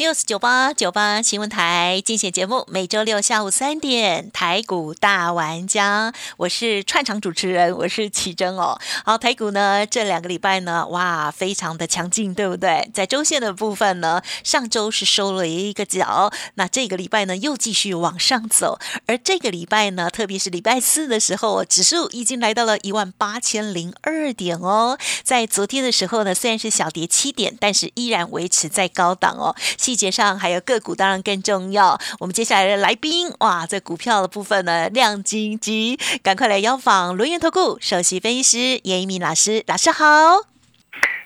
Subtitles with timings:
[0.00, 8.78] News 九八九八新闻台竞选节目，每周六下午三点，台股大玩家，我是串场主持人，我是奇珍哦。
[9.04, 12.90] 好，台股呢这两个礼拜呢，哇，非常的强劲，对不对？
[12.94, 24.96] 在周线的部分呢，上周是收了一个角，那这个礼拜呢又继续往上走，而这个礼拜呢，特别是礼拜四的时候，指数已经来到了一万八千零二点哦。
[25.22, 29.54] 在昨天的时候呢，虽然是小跌七点，但是依然维持在高档哦。
[29.90, 31.98] 细节上还有个股，当然更重要。
[32.20, 40.59] 我们接下来的来宾，哇，在股票的部分呢，亮晶晶，赶快来邀访轮源投顾首席分析师严一鸣老师，老师好。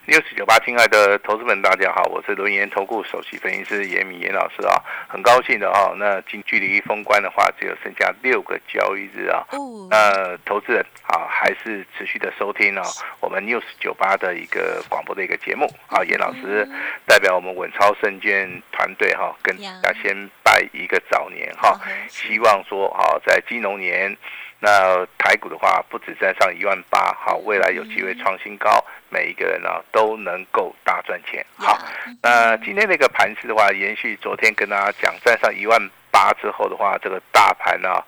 [0.06, 4.76] 六四九八，亲爱的投资们，大家好，我是轮研投顾首席分析师严敏严老师啊，
[5.08, 5.94] 很高兴的哈。
[5.96, 9.42] 那近距离封关的话，只有剩下六个交易日啊。
[9.52, 9.88] 哦。
[9.90, 12.82] 那投资人啊，还是持续的收听啊，
[13.20, 16.04] 我们 news 九八的一个广播的一个节目啊。
[16.04, 16.68] 严老师
[17.06, 24.14] 代表我们稳超证券团队哈，跟大家先拜一个早年哈，希望说哈，在金融年。
[24.60, 28.82] 那台股的话，不止站上一万八，好，未来有机会创新高，
[29.14, 31.46] 每一个人呢都能够大赚钱。
[31.56, 31.78] 好，
[32.20, 38.02] 那今天那个盘势的话，延续昨天跟大家讲，站上一万八之后的话，这个大盘呢，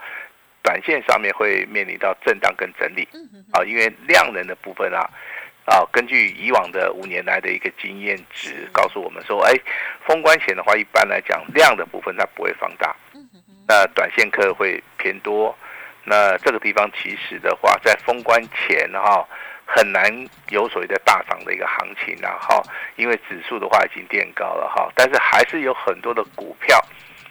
[0.64, 3.08] 短线上面会面临到震荡跟整理。
[3.52, 5.08] 啊，因为量能的部分啊，
[5.66, 9.54] 啊，根据以往的五年来的一个经验值，告诉我们说，哎，
[10.04, 12.94] 封关前的话，一般来讲量的部分它不会放大，
[13.68, 15.56] 那短线客会偏多。
[16.08, 19.26] 那这个地方其实的话，在封关前哈，
[19.66, 20.08] 很难
[20.50, 22.62] 有所谓的大涨的一个行情啊哈，
[22.94, 26.80] 因为指数的话已经垫高了哈，但是还是有很多的股票，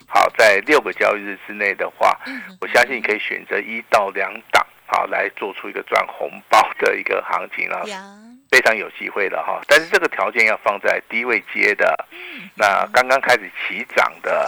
[0.06, 2.20] 好在六个交易日之内的话，
[2.60, 7.82] 我相信你可以选择一到两档好来做出一个赚红包的一个行情啊，
[8.52, 12.06] 非常有机会的哈，但是这个条件要放在低位接的，
[12.54, 14.48] 那刚刚开始起涨的，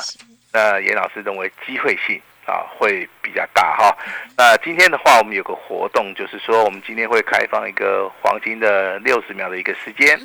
[0.51, 2.21] 那严老师认为机会性。
[2.47, 3.95] 啊，会比较大哈。
[4.37, 10.17] 那今天的话，我们有个活动，就是说我们今天会开放一个黄金的六十秒的一个时间，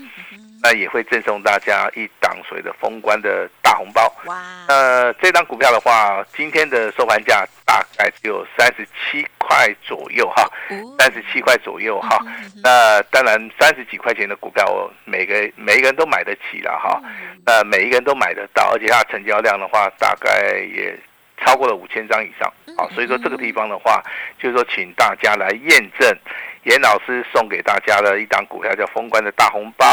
[0.62, 4.02] 那也会赠送大家一档所谓的封关的大红包。
[4.26, 4.40] 哇！
[4.68, 10.48] 呃，这张股票的话，今天的收盘价大概只有三十七块左右哈，
[11.00, 12.24] 三十七块左右哈。
[12.62, 17.02] 那当然，三十几块钱的股票，每个每一个人都买得起了哈。
[17.44, 20.30] 那每一个人都买得到，而且它成交量的话，大概
[20.72, 20.96] 也。
[21.44, 24.02] 超过了五千张以上，啊，所以说这个地方的话，
[24.38, 26.18] 就是说请大家来验证
[26.64, 29.86] 严老师送给大家的一档股票叫封关的大红包。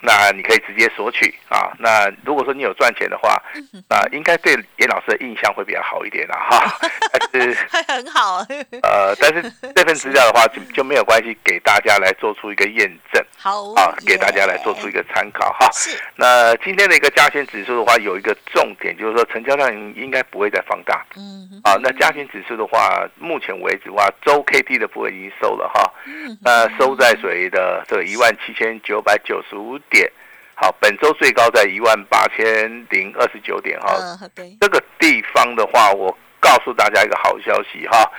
[0.00, 1.72] 那你可以直接索取啊。
[1.78, 3.40] 那如果说你有赚钱的话，
[3.88, 6.78] 那应该对严老师的印象会比较好一点了哈。
[7.32, 7.54] 但是
[7.88, 8.44] 很好。
[8.82, 9.42] 呃，但是
[9.74, 13.24] 这份资料的话就就没有关系，给大家来做出一个验证。
[13.36, 15.68] 好啊，给大家来做出一个参考哈。
[15.72, 15.98] 是。
[16.16, 21.04] 那今天的一个加权指数的话，有一个重点就是说，成交量应该不会再放大。
[21.16, 21.60] 嗯。
[21.64, 25.92] 啊，那加权指数的话，目前为止的话，周 K D 的部分已经收了哈。
[26.06, 26.38] 嗯。
[26.42, 29.78] 那收在谁的这个一万七千九百九十五。
[29.90, 30.10] 点
[30.54, 34.18] 好，本周最高在一万八千零二十九点哈。
[34.60, 38.10] 这个地方的话，我告诉大家一个好消息哈。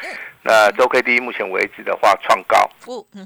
[0.42, 2.58] 那周 K D 目前为止的话创高，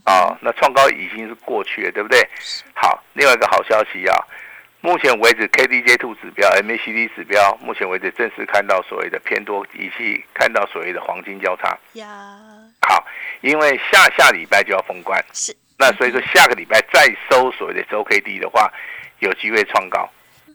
[0.03, 2.27] 啊，那创高已经是过去了，对不对？
[2.73, 4.17] 好，另外一个好消息啊，
[4.81, 11.77] 目前为止 K D J two 指标、M A C D 指标，目前为止正式看到所谓的偏多，以及看到所谓的黄金交叉。
[11.93, 12.07] 呀，
[12.81, 13.05] 好，
[13.41, 15.23] 因为下下礼拜就要封关。
[15.33, 15.55] 是。
[15.77, 18.71] 那所以说，下个礼拜再收所谓的周 K D 的话，
[19.19, 20.09] 有机会创高，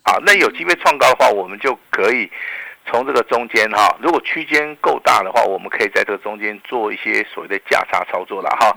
[0.05, 2.31] 好，那有机会创高的话，我们就可以
[2.91, 8.75] 从这个中间哈，如果区间够大的话，我们可以在这个中间做一些所谓的价差操作了哈。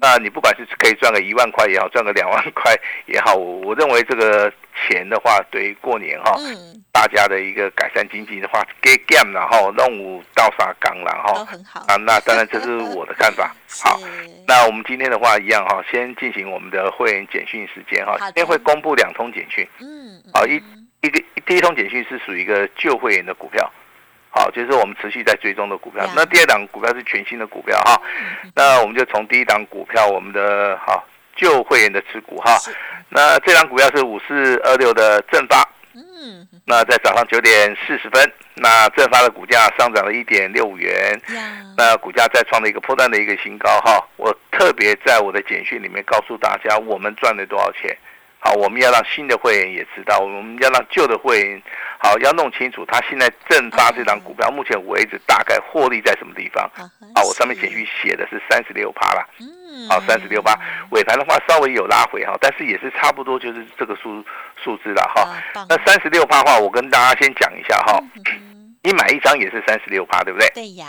[0.00, 2.74] 那你不管是可以赚个一万块也好，赚个两万块
[3.06, 4.52] 也好，我我认为这个
[4.86, 6.36] 钱的话，对于过年哈，
[6.92, 11.46] 大家的一个改善经济的话，get game 然后弄五到沙缸然后
[11.86, 13.54] 啊，那当然这是我的看法。
[13.82, 13.98] 好，
[14.46, 19.66] 那我们今天的话一样哈，先进行我们的会员简讯时间哈，今天会公布两通简讯。
[19.80, 20.62] 嗯，好一
[21.04, 23.70] 一个第一通简讯是属于一个旧会员的股票。
[24.30, 26.04] 好，就是我们持续在追踪的股票。
[26.16, 28.00] 那第二档股票是全新的股票哈。
[28.52, 31.06] 那我们就从第一档股票，我们的好
[31.36, 32.58] 旧会员的持股哈。
[33.10, 35.62] 那这档股票是五四二六的正发，
[35.94, 41.16] 嗯，那在早上九点四十分，那正发的股价上涨了一点六五元，
[41.76, 44.04] 那股价再创了一个破断的一个新高哈。
[44.16, 47.96] 我特别在我的简讯里面告诉大家，我们赚了多少钱。
[48.44, 51.62] 好，我们要让新的会员也知道，我们要让旧的会员
[51.98, 56.62] 好要弄清楚，他现在正发这张股票，目前为止大概获利在什么地方？
[57.14, 59.26] 啊，我上面简讯写的是三十六趴啦。
[59.40, 60.54] 嗯，好，三十六趴，
[60.90, 64.22] 尾盘的话稍微有拉回哈，但是也是差不多就是这个数
[64.62, 65.26] 数字了哈。
[65.66, 67.98] 那三十六趴的话，我跟大家先讲一下哈，
[68.82, 70.50] 你买一张也是三十六趴，对不对？
[70.50, 70.86] 对呀。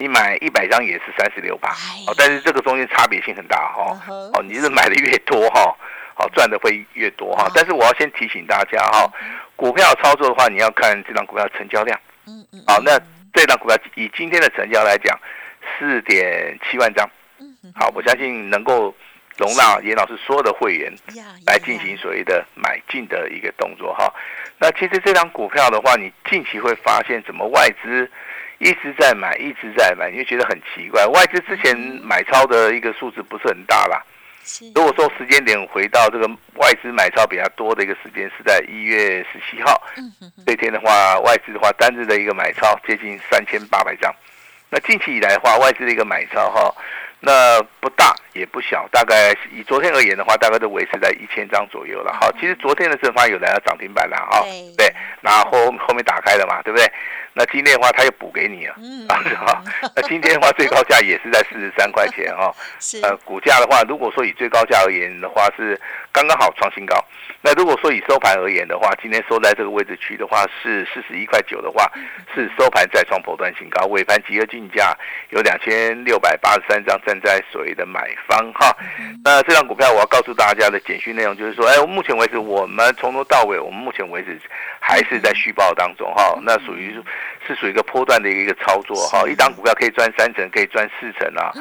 [0.00, 1.70] 你买一百张也是三十六趴，
[2.08, 3.96] 哦，但是这个中间差别性很大哈。
[4.34, 5.72] 哦，你是买的越多哈。
[6.18, 9.06] 好赚的会越多哈，但是我要先提醒大家哈，
[9.54, 12.00] 股票操作的话，你要看这张股票成交量。
[12.26, 12.64] 嗯嗯。
[12.66, 12.98] 好，那
[13.34, 15.14] 这张股票以今天的成交来讲，
[15.78, 17.06] 四点七万张。
[17.38, 18.94] 嗯好，我相信能够
[19.36, 20.90] 容纳严老师所有的会员
[21.46, 24.10] 来进行所谓的买进的一个动作哈。
[24.58, 28.10] 那其实这张股票的话，你近期会发现怎么外资
[28.56, 31.04] 一直在买，一直在买，你会觉得很奇怪。
[31.08, 34.02] 外资之前买超的一个数字不是很大啦。
[34.74, 39.82] 如果说时间点回到这个外资买超比较多的一个时间是在一月十七号，
[40.46, 44.14] 这天的话，外资的话单日的一个买超接近三千八百张。
[44.70, 46.74] 那近期以来的话，外资的一个买超哈，
[47.20, 52.12] 那不大也不小，大概以昨天而言的话，大概都维持在一千张左右了。
[52.12, 54.44] 好，其实昨天的正方有来到涨停板了哈，
[54.76, 54.86] 对，
[55.20, 56.86] 然后后面打开了嘛，对不对？
[57.38, 58.74] 那今天的话，他又补给你了，
[59.12, 59.62] 啊，
[59.94, 62.54] 那今天的话，最高价也是在四十三块钱 哈。
[63.02, 65.78] 呃，股价的话，如果说以最高价而言的话，是
[66.12, 66.96] 刚刚好创新高。
[67.42, 71.92] 那如果说以收盘而言的话，今天收在这个位置区的话，是四十一块九的话，
[72.34, 73.84] 是收盘再创破断新高。
[73.86, 74.96] 尾盘集合竞价
[75.28, 78.76] 有两千六百八十三张，站在所谓的买方哈。
[79.24, 84.40] 那这张股票，我要告诉大家的简讯内容就是说，哎，目前为止，我们从头到尾，我们目前为止
[84.80, 86.38] 还是在续报当中哈。
[86.42, 87.00] 那属于。
[87.46, 91.52] 是属于一个波段的一个操作哈，一档股票可以赚三成，可以赚四成啊！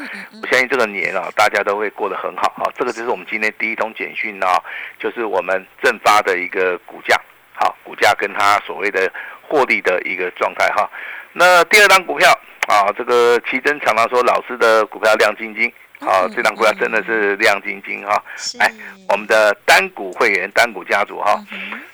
[0.42, 2.66] 我相信这个年啊，大家都会过得很好哈。
[2.76, 4.58] 这个就是我们今天第一通简讯啊，
[4.98, 7.16] 就是我们正发的一个股价，
[7.54, 9.08] 好，股价跟它所谓的
[9.44, 10.90] 获利的一个状态哈。
[11.34, 12.32] 那第二档股票
[12.68, 18.24] 啊，这个奇珍常常说老师的股票亮晶晶，啊，这档股票真的是亮晶晶哈。
[18.60, 18.72] 哎，
[19.10, 21.40] 我们的单股会员、单股家族哈。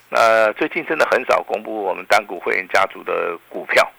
[0.10, 3.90] 那最近真的很少公布我们单股会员家族的股票，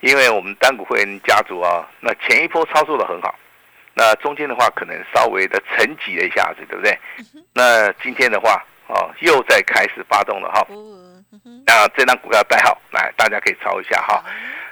[0.00, 3.34] 因为我们单股会员家族啊，那前一波操作的很好，
[3.94, 6.98] 那中间的话可能稍微的沉寂了一下子，对不对？
[7.54, 10.66] 那今天的话啊，又在开始发动了哈。
[11.64, 14.22] 那这张股票代号来，大家可以抄一下哈，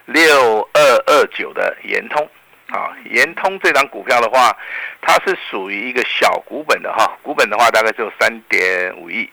[0.04, 2.28] 六二二九的延通
[2.68, 4.54] 啊，延通这张股票的话，
[5.00, 9.28] 它是属于一个小股本的哈，股本的话大概只有三点五亿。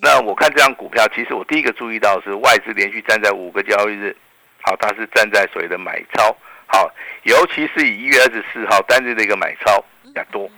[0.00, 4.16] 那我看这张股票，其实我第一个注意到是外资连续站在五个交易日，
[4.60, 6.36] 好，它是站在所谓的买超，
[6.66, 6.88] 好，
[7.24, 10.48] 尤其是以一月二十四号单日的一个买超比较多，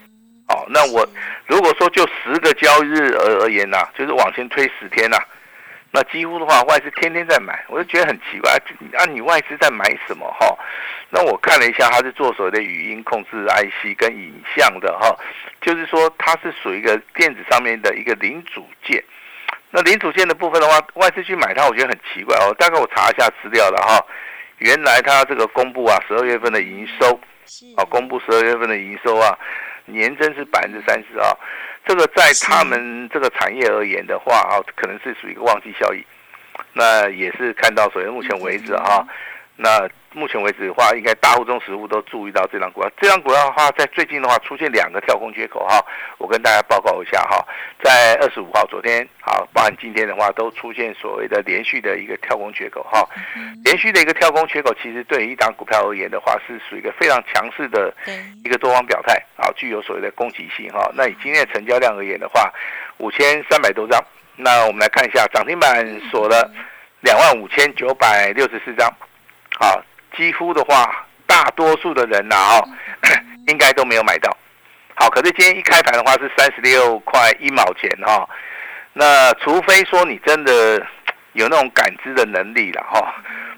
[0.47, 1.09] 好，那我
[1.47, 5.19] 如果说就十个交易日而而言呐，就是往前推十天呐。
[5.97, 8.51] 那几乎的话，外资天天在买，我就觉得很奇怪。
[8.99, 10.59] 啊，你外资在买什么哈？
[11.11, 15.17] 那我看了一下，它是做所谓的语音控制 IC 跟影像的哈，
[15.61, 19.01] 就是说它是属于一个电子上面的一个零组件。
[19.71, 22.53] 那零组件的部分的话，外资去买它，我觉得很奇怪哦。
[22.59, 24.05] 大概我查一下资料了哈，
[24.59, 27.21] 原来它这个公布啊，十二月份的营收，
[27.77, 29.39] 啊，公布十二月份的营收啊，
[29.85, 31.31] 年增是百分之三十啊。
[31.87, 36.05] 这个在他们这个产业而言的话啊，可能是属于一个旺季效益，
[36.73, 39.07] 那也是看到，所以目前为止哈，
[39.57, 39.89] 那。
[40.17, 42.89] 目前为止的话，应该大户中实物都注意到这张股票。
[43.01, 45.85] 这张股票的话，在最近的话出现两个跳空缺口哈，
[46.19, 47.45] 我跟大家报告一下哈，
[47.83, 53.05] 在二十五号昨天好，包含今天的话，都出现所谓的连续的一个跳空缺口哈。
[53.65, 57.93] 连续的一个跳空缺口，其实对于一档股票而言的话，是属于一个非常强势的
[58.45, 60.89] 一个多方表态啊，具有所谓的攻击性哈。
[60.95, 62.49] 那以今天的成交量而言的话，
[62.99, 64.01] 五千三百多张。
[64.37, 66.49] 那我们来看一下涨停板锁了
[67.01, 68.89] 两万五千九百六十四张，
[69.59, 69.83] 好。
[70.17, 72.69] 几乎的话，大多数的人呐，哦，
[73.51, 74.31] 应该都没有买到。
[74.95, 78.25] 好，可是今天一开盘的话是三十六块一毛钱哈。
[78.93, 80.81] 那除非说你真的
[81.33, 83.13] 有那种感知的能力了哈，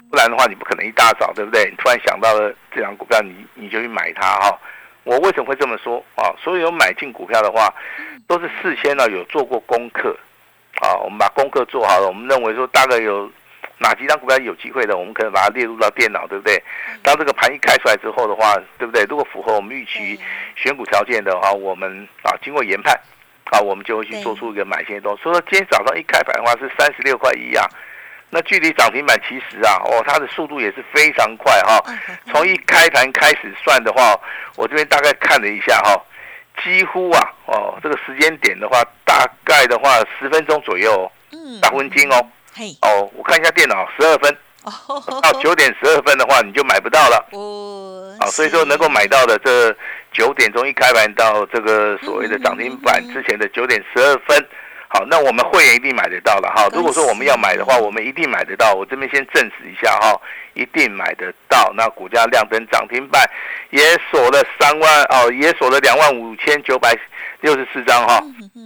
[0.09, 1.65] 不然的话你不可能一大早对不对？
[1.65, 4.59] 你突然想到了这张股票，你你就去买它哈。
[5.03, 6.33] 我为什么会这么说啊？
[6.43, 7.71] 所有买进股票的话，
[8.27, 10.17] 都是事先呢有做过功课
[10.81, 10.97] 啊。
[11.03, 13.31] 我们把功课做好了，我们认为说大概有。
[13.79, 16.61] 哪几张股票有机会的，我们可能把它列入到电脑，对不对？
[17.03, 19.03] 当这个盘一开出来之后的话，对不对？
[19.09, 20.19] 如果符合我们预期
[20.55, 22.99] 选股条件的话，我们啊经过研判，
[23.51, 25.23] 啊，我们就会去做出一个买进动作。
[25.23, 27.65] 所以说今天早上一开盘的话是三十六块一啊，
[28.29, 31.79] 那距离涨停板其实啊，哦，它的速度也是非常快哈。
[32.31, 34.19] 从一开盘开始算的话，
[34.55, 35.95] 我这边大概看了一下哈，
[36.63, 44.35] 几乎啊，哦，这个时间点的话，大概的话十分钟左右，嗯，打昏金哦，嘿，哦，我看一下电脑，十二分。
[45.21, 47.23] 到九点十二分的话，你就买不到了。
[47.31, 49.73] 哦，啊，所以说能够买到的这
[50.11, 54.43] 九点钟一开盘到这个所谓的涨停板之前的九点十二分，
[54.89, 56.67] 好，那我们会员一定买得到了哈。
[56.73, 58.73] 如果说我们要买的话，我们一定买得到。
[58.73, 60.19] 我这边先证实一下哈，
[60.55, 61.71] 一定买得到。
[61.77, 63.23] 那股价亮灯涨停板
[63.69, 66.93] 也锁了三万哦，也锁了两万五千九百
[67.39, 68.19] 六十四张哈。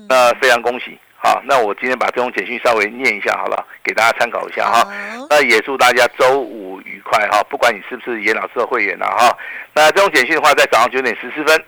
[0.07, 0.97] 那非常恭喜。
[1.23, 4.83] 好，那我今天把这种简讯稍微念一下好了，给大家参考一下哈。
[5.29, 9.37] 那也祝大家周五愉快哈，不管你是不是严老师的会员了哈。
[9.75, 11.63] 那这种简讯的话，在早上九点十四分，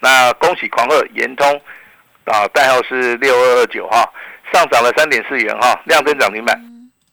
[0.00, 1.48] 那恭喜狂贺延通
[2.26, 4.06] 啊，代号是六二二九哈，
[4.52, 6.54] 上涨了三点四元哈，亮灯涨停板。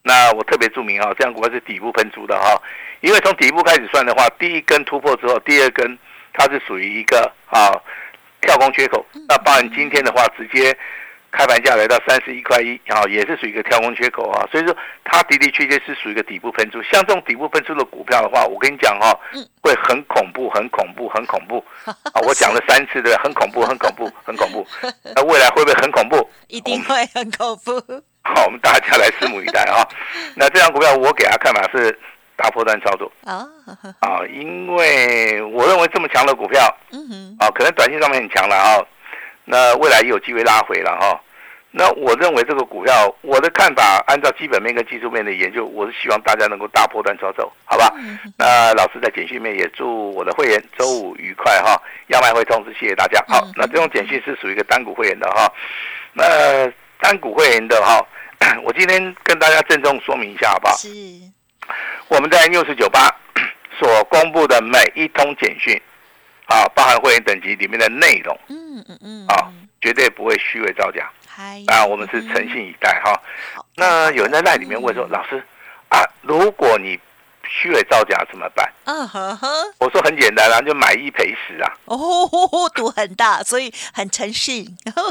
[0.02, 2.60] 那我特别注明哈，这样股票是底部喷出的哈，
[3.00, 5.98] 因为从底部开始算的话，第一根突破之后，第二根
[6.34, 7.72] 它是属于一个啊
[8.42, 10.76] 跳空缺口，那包含今天的话直接。
[11.30, 16.82] 开盘价来到三十一块一，啊，也是属于一个跳空缺口啊，所以说它的的确确是属于一个底部喷出。
[16.84, 19.12] 像这种底部喷出的股票的话，我跟你讲哈，
[19.60, 22.20] 会很恐怖，很恐怖，很恐怖 啊！
[22.26, 24.66] 我讲了三次对很恐怖，很恐怖， 很恐怖。
[25.14, 26.28] 那未来会不会很恐怖？
[26.48, 27.72] 一定会很恐怖。
[28.22, 29.86] 好，我们大家来拭目以待啊！
[30.34, 31.96] 那这张股票我给他看法是
[32.36, 33.46] 大破段操作啊
[34.00, 38.80] 啊，因为我认为这么强的股票，嗯哼，啊，可能短信上面很强了啊。
[39.50, 41.18] 那未来也有机会拉回了哈，
[41.70, 47.90] 那我认为这个股票，我的看法，按照基本面跟技术面的研究，我是希望大家能够大波段操作，好吧？
[48.36, 53.24] 那老师在简讯面也祝我的会员周五愉快哈，要卖会通知，谢谢大家。
[53.26, 55.50] 好，那这种简讯是属于一个单股会员的哈，
[56.12, 58.04] 那单股会员的哈，
[58.64, 60.74] 我今天跟大家郑重说明一下好不好？
[60.76, 60.88] 是，
[62.08, 63.08] 我们在六十九八
[63.78, 65.80] 所公布的每一通简讯。
[66.48, 71.08] 啊，包含会员等级里面的内容，嗯嗯嗯，啊，绝对不会虚伪造假。
[71.68, 73.14] 啊，我们是诚信以待哈。
[73.76, 75.40] 那有人在那里面问说，老师
[75.88, 76.98] 啊，如果你
[77.44, 78.68] 虚伪造假怎么办？
[78.84, 81.72] 嗯呵呵，我说很简单啦，就买一赔十啊。
[81.84, 81.98] 哦，
[82.74, 84.66] 赌很大，所以很诚信。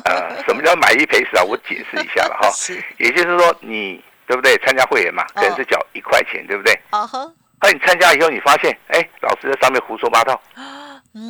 [0.05, 1.43] 呃，什么叫买一赔十啊？
[1.43, 2.49] 我解释一下了哈。
[2.57, 4.57] 是，也就是说你对不对？
[4.65, 6.73] 参加会员嘛，可能是缴一块钱，对不对？
[6.89, 7.31] 啊呵。
[7.61, 10.39] 那你参加以后，你发现哎，老师在上面胡说八道。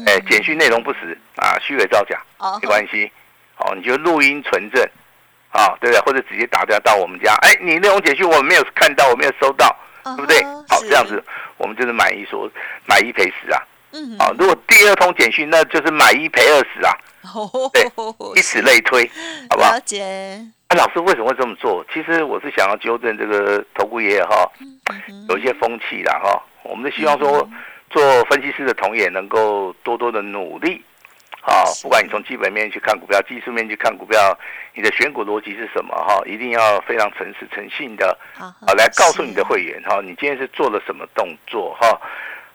[0.06, 2.22] 哎，简讯内容不实啊，虚伪造假，
[2.62, 3.12] 没关系，
[3.58, 4.82] 哦，你就录音存证，
[5.52, 6.00] 啊，对不对？
[6.02, 10.44] 或者直接打电话到我们家，哎，你内容简讯我没有看到，我没有收到，对不对？
[10.70, 11.24] 好，这样子
[11.58, 12.50] 我们就是买一说
[12.86, 16.94] 买一赔十啊，嗯，啊，如果第二通简讯，那就是买一赔二十啊，
[17.74, 17.84] 对，
[18.36, 19.10] 以此类推，
[19.50, 19.72] 好不好？
[19.72, 20.40] 了解。
[20.70, 21.86] 那老师为什么会这么做？
[21.94, 24.50] 其实我是想要纠正这个投顾业哈，
[25.30, 27.50] 有一些风气啦哈，我们是希望说。
[27.90, 30.84] 做分析师的同也能够多多的努力，
[31.42, 34.38] 好，不管你从基本面去看股票，技术面去看股票，
[34.74, 35.96] 你的选股逻辑是什么？
[35.96, 41.76] 哈，一定要非常诚实、诚信的，啊，来告诉你的会员，哈，你今天是做了什么动作？
[41.80, 42.00] 哈，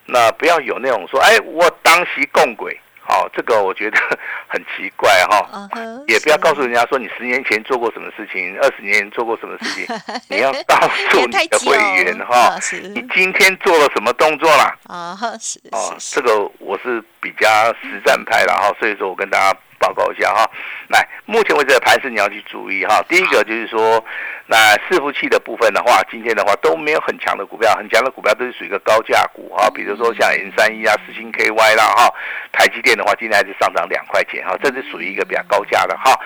[0.04, 2.78] 那不要有那种说，哎，我当时共轨。
[3.04, 3.98] 好，这个我觉得
[4.48, 5.68] 很奇怪哈，
[6.06, 9.86] 也不要告诉人家说你十年前做过什么事情，二十年前做过什么事情，
[10.30, 10.76] 你要告
[11.10, 12.56] 诉你的会员哈，
[12.94, 14.76] 你今天做了什么动作啦？
[14.88, 17.48] 啊，是哦，这个我是比较
[17.82, 19.58] 实战派了哈，所以说我跟大家。
[19.82, 20.48] 报告一下哈，
[20.88, 23.04] 来，目前为止的盘势你要去注意哈。
[23.08, 24.02] 第一个就是说，
[24.46, 29.68] 那伺服器的部分的话，今天的话都没有很强的股票，很强的股票都是属于一个高价股哈。
[29.74, 32.08] 比如说像 N 三一啊、四星 KY 啦哈，
[32.52, 36.16] 台积电的话今天还是上涨两块钱哈，这是属于一个比较高价的哈。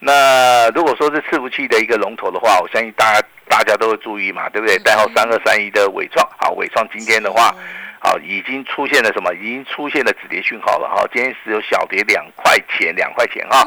[0.00, 4.76] 那如果说是伺服器的一个龙头的话，我相信大家大家都会注意嘛，对不对？
[4.80, 7.54] 代号三二三一的伟创，好，伟创今天的话。
[8.04, 9.32] 好，已经出现了什么？
[9.34, 11.02] 已经出现了止跌讯号了哈。
[11.10, 13.66] 今天只有小跌两块钱，两块钱哈。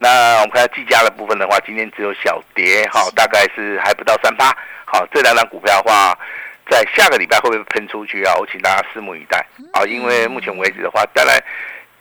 [0.00, 4.46] 那我们看计价的部分的话，今天只有小跌哈，大概是还不到三八。
[4.84, 6.18] 好，这两张股票的话，
[6.68, 8.34] 在下个礼拜会不会喷出去啊？
[8.40, 9.38] 我请大家拭目以待
[9.72, 9.84] 啊。
[9.86, 11.38] 因为目前为止的话，当然。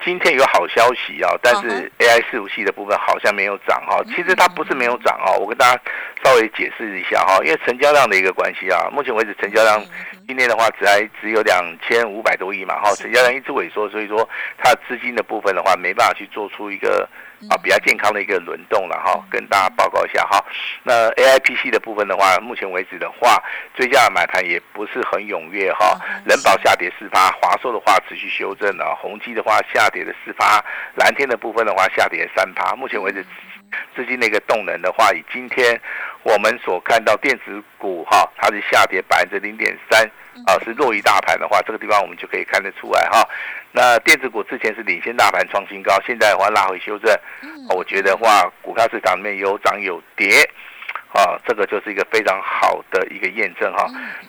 [0.01, 4.01] 今天有好消息啊，但是 AI 伺服器的部分好像没有涨哈。
[4.07, 5.81] 其实它不是没有涨啊，我跟大家
[6.23, 9.81] 稍微解释一下哈，因为成交量的一个关系啊，目前为止成交量
[10.27, 17.07] 今天的话只还只有两千五百多亿嘛哈，成交量一直萎缩，所以说它资金的部分的话没办法去做出一个
[17.49, 20.43] 啊比较健康的一个轮动了哈，跟大家报告一下哈。
[20.83, 23.41] 那 A I P C 的部分的话，目前为止的话，
[23.73, 30.63] 追加买盘也不是很踊跃哈，人保下跌四发，华硕的话持续修正了，宏基的话下跌了四发，
[30.95, 33.25] 蓝天的部分的话下跌三趴，目前为止。
[33.95, 35.79] 资金的一个动能的话，以今天
[36.23, 40.03] 我们所看到电子股哈，它是下跌百分之零点三
[40.45, 43.27] 啊，是弱于大盘的话，这个地方我们就可以看得出来哈。
[43.71, 47.15] 那电子股之前是领先大盘创新高，现在的话拉回修正，
[47.69, 50.49] 我觉得话股票市场里面有涨有跌。
[51.11, 53.87] 啊，这个就是一个非常好的一个验证哈。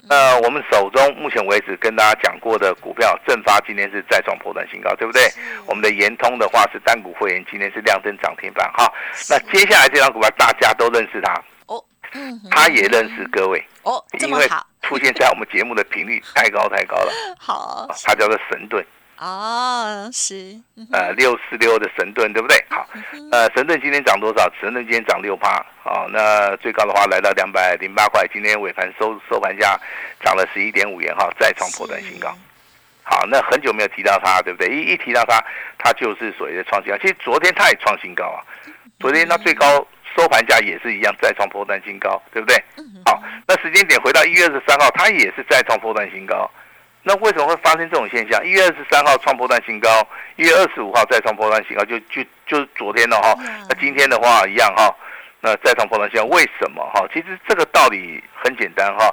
[0.09, 5.20] 那我们手中目前为止跟大家讲过的股票，正发今天是再创破断新高，对不对？
[5.66, 8.90] 我们的延通的话是单股会员，今天是亮灯涨停板哈。
[9.28, 11.35] 那接下来这张股票大家都认识它
[12.12, 14.49] 哦，他也认识各位哦，因为
[14.83, 17.12] 出现在我们节目的频率太高太高了。
[17.38, 18.85] 好，他叫做神盾。
[19.19, 20.59] 哦，是，
[20.93, 22.57] 呃，六四六的神盾，对不对？
[22.71, 22.88] 好，
[23.31, 24.50] 呃，神盾今天涨多少？
[24.59, 29.79] 神盾今天涨六趴，好，那最高的话来到两百零八块，今天尾盘收收盘价
[30.25, 32.35] 涨了十一点五元，哈，再创破断新高。
[33.02, 34.69] 好，那很久没有提到它，对不对？
[34.75, 35.38] 一一提到它，
[35.76, 36.97] 它就是所谓的创新高。
[36.97, 38.40] 其实昨天它也创新高啊，
[38.99, 39.87] 昨天它最高
[40.17, 42.57] 收盘价也是一样再创破断新高，对不对？
[43.05, 46.50] 好，那时间点回到一月二十三号，它也是再创破断新高。
[47.02, 48.45] 那为什么会发生这种现象？
[48.45, 53.35] 一月二十三号创破断新高，一月二十五号再创破断新高，就就就是昨天的哈。
[53.69, 54.95] 那今天的话一样哈，
[55.40, 57.07] 那再创破断新高，为什么哈？
[57.12, 59.09] 其实这个道理很简单哈，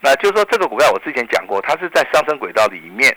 [0.00, 3.10] 那就是说这个股票我之前讲过，它是在上升轨道里面，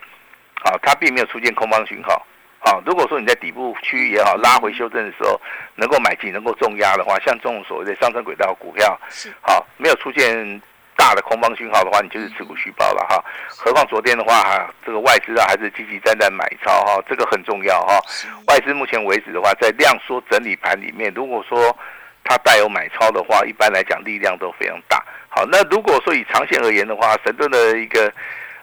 [0.64, 2.26] 啊，它并没有出现空方讯号，
[2.66, 5.40] 好，如果说你在底部区域也好，拉回修正的时候
[5.76, 9.00] 能够买进，能够重压的话，像这种所谓的上升轨道股票，
[9.42, 10.62] 好，没有出现。
[10.98, 13.22] 大的空方讯号的话，你就是持股虚报了哈。
[13.50, 18.00] 何况昨天的话，哈，这个外资啊还是积极在在买超哈，这个很重要哈。
[18.48, 21.78] 外资目前为止的话，在量缩整理盘里面，如果说
[22.24, 25.04] 它带有买超的话，一般来讲力量都非常大。
[25.28, 28.08] 好，那如果说以长线而言的话，神盾的一个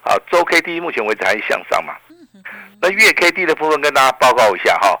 [0.01, 1.93] 啊周 K D 目前为止还是向上嘛。
[2.83, 4.99] 那月 K D 的部分跟大家报告一下哈，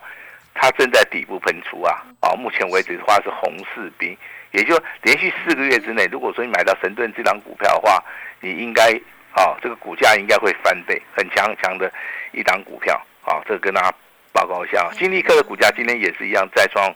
[0.53, 2.01] 它正在底部喷出啊。
[2.21, 4.17] 啊，目前为止的话是红四兵。
[4.51, 8.01] 也就连续四个月之内，如果说你买到神盾这张股票的话，
[8.39, 8.93] 你应该
[9.33, 11.91] 啊，这个股价应该会翻倍，很强很强的
[12.31, 13.43] 一档股票啊。
[13.45, 13.93] 这个跟大家
[14.31, 16.89] 报告一下，金立科的股价今天也是一样再创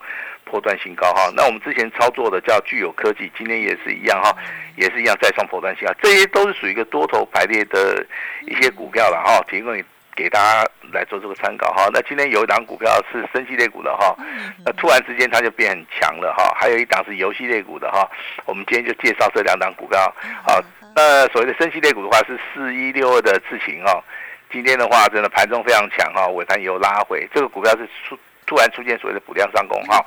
[0.46, 1.30] 破断新高哈。
[1.36, 4.34] 那我们之前操作的叫具有科技，今天也是一样哈，
[4.78, 8.06] 也是一样再创破断新高，这些都是属于一个多头排列的
[8.46, 9.84] 一些股票了哈，提供你。
[10.18, 14.18] 给大家来做这个参考哈，那今天有一档股票是升息类股的哈，
[14.66, 18.10] 那突然之间它就变很强了哈，还有一档是游戏类股的哈，
[18.46, 20.12] 我们今天就介绍这两档股票。
[20.44, 20.60] 好，
[20.96, 24.04] 那所谓的升息类股的话是四一六二的智勤哈，
[24.52, 30.04] 今天的话真的盘中非常强哈，尾盘有拉回，这个股票是出突然出现所谓的补量上攻哈，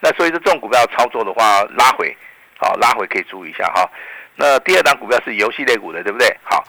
[0.00, 2.14] 那所以说这种股票操作的话拉回，
[2.58, 3.88] 好拉回可以注意一下哈，
[4.36, 6.36] 那第二档股票是游戏类股的对不对？
[6.42, 6.62] 好，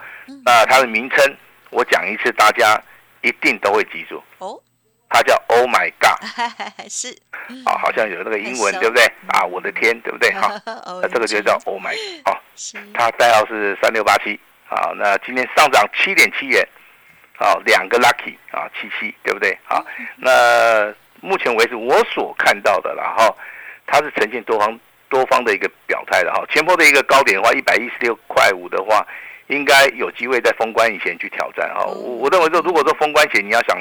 [0.46, 1.36] 那它的名称。
[1.72, 2.80] 我讲一次，大家
[3.22, 4.62] 一定都会记住哦。
[5.10, 6.24] 它叫 Oh my God，
[6.90, 7.10] 是
[7.66, 9.04] 啊，好像有那个英文，对不对？
[9.28, 10.32] 啊，我的天，对不对？
[10.40, 10.50] 哈，
[11.02, 12.32] 那这个就叫 Oh my，哦，
[12.94, 16.66] 它代号是三六八七，好，那今天上涨七点七元，
[17.38, 19.58] 好，两个 Lucky 啊，七七，对不对？
[19.66, 23.38] 好，那目前为止我所看到的，然后
[23.86, 24.80] 它是呈现多方
[25.10, 26.42] 多方的一个表态的哈。
[26.50, 29.06] 前波的一个高点的话，一百一十六块五的话。
[29.52, 33.78] 应该有机会在封关以前去挑战哈，我我认为说，如果说封关前你要想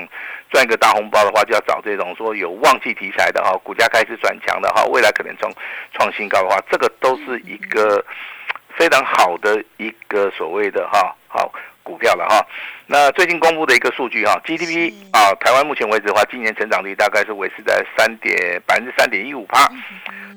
[0.50, 5.50] 赚一个大红包的话，就要找这种说有旺季题材的哈，股价开始转强的哈，未来可能创
[5.92, 8.04] 创新高的话，这个都是一个
[8.76, 11.52] 非常好的一个所谓的哈好
[11.84, 12.44] 股票了哈。
[12.86, 19.70] 那最近公布的一个数据哈，GDP 啊，台湾目前为止的话，今年成长率大概是维持在三点百分之三点一五帕。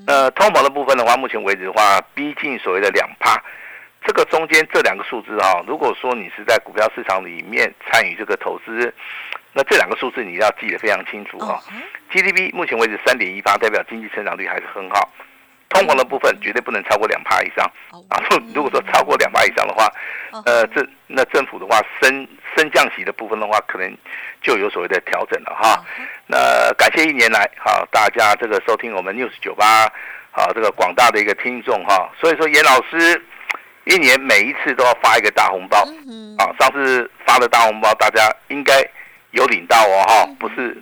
[0.05, 3.41] 那通膨的部分的话，目前为止的话，逼近所谓的两帕。
[4.05, 8.93] 这个中间这两个数字哈，如果说你是在股票市场里面参与这个投资，
[9.53, 11.59] 那这两个数字你要记得非常清楚啊。
[12.11, 15.09] GDP 目前为止三点一八，代表经济成长率还是很好。
[15.69, 17.65] 通膨的部分绝对不能超过两趴以上
[18.09, 18.21] 啊！
[18.53, 19.91] 如果说超过两趴以上的话，
[20.45, 23.91] 呃，这那政府的话升升降息的部分的话，可能
[24.41, 25.83] 就有所谓的调整了哈。
[26.27, 29.91] 那感谢一年来好大家这个收听我们 news 九八
[30.29, 32.07] 好这个广大的一个听众哈。
[32.19, 33.19] 所以说严老师。
[33.85, 35.79] 一年每一次都要发一个大红包，
[36.37, 38.81] 啊，上次发的大红包大家应该
[39.31, 40.77] 有领到哦，哈，不是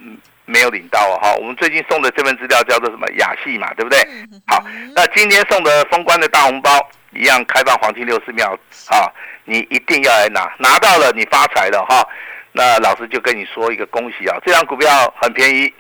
[0.46, 3.08] 没有领到哦，哈，我们最近送的这份资料叫做什么？
[3.18, 4.00] 雅系嘛，对不对？
[4.46, 4.64] 好，
[4.96, 6.72] 那今天送的封关的大红包
[7.12, 8.54] 一样开放黄金六十秒，
[8.90, 9.10] 啊，
[9.46, 12.08] 你一定要来拿，拿到了你发财了哈。
[12.52, 15.74] 那老师就跟你说一个恭喜啊，这张股票很便宜，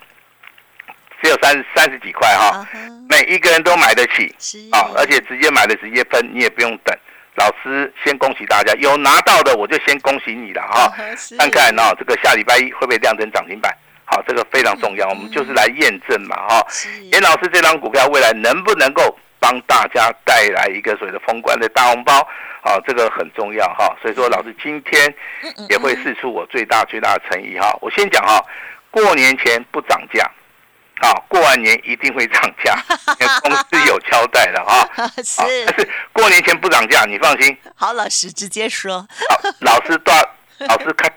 [1.21, 2.65] 只有三三十几块哈，
[3.07, 4.34] 每一个人都买得起，
[4.71, 6.97] 啊，而且直接买的直接喷，你也不用等。
[7.41, 10.93] 老师先恭喜大家，有拿到的我就先恭喜你了哈。
[11.39, 13.75] 看看哦，这个下礼拜一会不会亮灯涨停板？
[14.06, 16.63] 好，这个非常重要，我们就是来验证嘛哈。
[17.12, 22.13] 严老师这张股票未来能不能够帮大家带来一个所谓的封关的大红包？
[22.63, 23.95] 好，这个很重要哈。
[24.04, 25.12] 所以说，老师今天
[25.67, 27.75] 也会试出我最大最大的诚意哈。
[27.82, 28.39] 我先讲哈，
[28.91, 30.30] 过年前不涨价。
[31.01, 32.77] 好，过完年一定会涨价，
[33.41, 34.87] 公司有交代的 啊。
[35.23, 37.57] 是，但是过年前不涨价，你放心。
[37.75, 39.01] 好，老师直接说。
[39.29, 40.13] 好，老师大，
[40.67, 41.11] 老师看。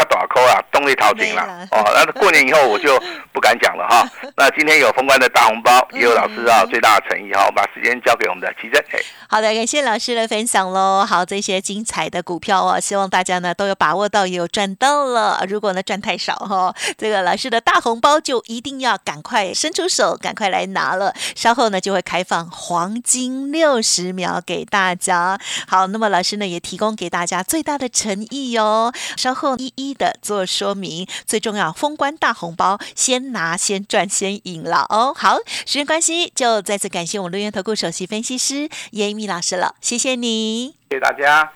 [0.00, 1.84] 卡大扣啊，动力淘金了哦。
[1.94, 2.98] 那过年以后我就
[3.32, 4.08] 不敢讲了哈。
[4.36, 7.44] 那今天有封关的大红包，也有老师啊最大的诚意哈。
[7.46, 8.82] 我把时间交给我们的奇珍。
[9.28, 11.04] 好的，感谢老师的分享喽。
[11.06, 15.44] 好，这些精彩的股票哦，希望大家呢都有把握到，也有赚到了。
[15.48, 21.14] 如果呢赚太少哈，这个老师的大红包就一定要赶快伸出手，赶快来拿了。
[21.36, 25.38] 稍后呢就会开放黄金六十秒给大家。
[25.68, 28.92] 好，那么老师呢也提供给大家最大的诚意哦。
[29.16, 29.72] 稍后一。
[29.80, 35.14] 一的做说明，最重要，封关大红包，先拿先赚先赢了哦。
[35.16, 41.52] 好，时间关系，就再次感谢我们录音投顾首席分析师严米老师了，谢谢你，谢谢大家。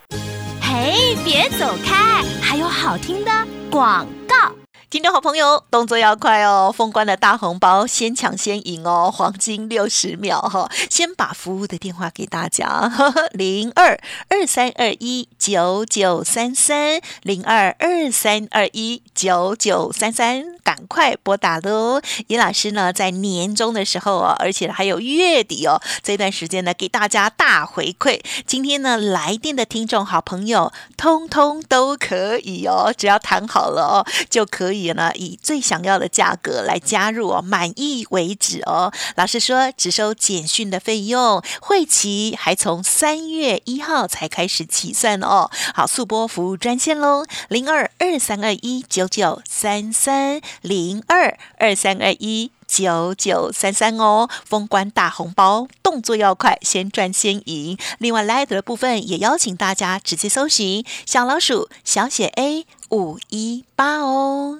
[0.61, 3.31] 嘿，别走开，还有好听的
[3.69, 4.64] 广告。
[4.95, 6.73] 听众好朋友，动作要快哦！
[6.73, 9.11] 封关的大红包，先抢先赢哦！
[9.13, 12.89] 黄金六十秒哈，先把服务的电话给大家：
[13.35, 21.99] 零二二三二一九九三三，零二二三二一九九三三，赶快拨打喽！
[22.27, 28.21] 尹老师呢，在年终的时候哦，而且还有月底哦，这段时间呢，给大家大回馈。
[28.47, 34.84] 今天呢，来电的听众好朋友，通通都可以哦，只要谈好了哦，就可以。
[34.85, 38.91] 以呢，以最想要的价格来加入哦，满意为止哦。
[39.15, 45.49] 老师说只收简讯的费用，会期还从三月一号才开始起算哦。
[45.73, 54.29] 好，速播服务专线喽，零二二三二一九九三三零二二三二一九九三三哦。
[54.45, 57.77] 封关大红包，动作要快，先赚先赢。
[57.99, 64.59] 另外，Light 的部分也邀请大家直接搜寻小老鼠小写 A 五一八哦。